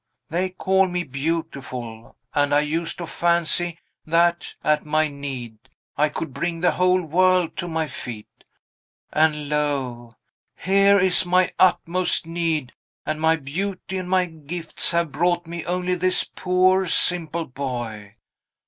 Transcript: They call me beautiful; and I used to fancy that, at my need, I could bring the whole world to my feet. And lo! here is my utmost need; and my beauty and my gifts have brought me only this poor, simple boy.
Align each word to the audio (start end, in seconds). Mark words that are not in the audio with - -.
They 0.31 0.49
call 0.49 0.87
me 0.87 1.03
beautiful; 1.03 2.15
and 2.33 2.55
I 2.55 2.61
used 2.61 2.97
to 2.97 3.05
fancy 3.05 3.77
that, 4.03 4.55
at 4.63 4.83
my 4.83 5.07
need, 5.09 5.59
I 5.95 6.09
could 6.09 6.33
bring 6.33 6.59
the 6.61 6.71
whole 6.71 7.03
world 7.03 7.55
to 7.57 7.67
my 7.67 7.85
feet. 7.85 8.43
And 9.13 9.47
lo! 9.47 10.13
here 10.57 10.97
is 10.97 11.23
my 11.23 11.51
utmost 11.59 12.25
need; 12.25 12.73
and 13.05 13.21
my 13.21 13.35
beauty 13.35 13.99
and 13.99 14.09
my 14.09 14.25
gifts 14.25 14.89
have 14.89 15.11
brought 15.11 15.45
me 15.45 15.65
only 15.65 15.93
this 15.93 16.23
poor, 16.23 16.87
simple 16.87 17.45
boy. 17.45 18.15